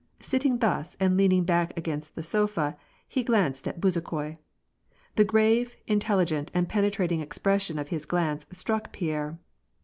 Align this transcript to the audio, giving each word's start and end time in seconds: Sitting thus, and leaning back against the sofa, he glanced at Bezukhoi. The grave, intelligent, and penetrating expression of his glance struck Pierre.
Sitting 0.19 0.57
thus, 0.57 0.97
and 0.99 1.15
leaning 1.15 1.43
back 1.43 1.77
against 1.77 2.15
the 2.15 2.23
sofa, 2.23 2.75
he 3.07 3.21
glanced 3.21 3.67
at 3.67 3.79
Bezukhoi. 3.79 4.35
The 5.15 5.23
grave, 5.23 5.75
intelligent, 5.85 6.49
and 6.55 6.67
penetrating 6.67 7.19
expression 7.21 7.77
of 7.77 7.89
his 7.89 8.07
glance 8.07 8.47
struck 8.51 8.91
Pierre. 8.93 9.37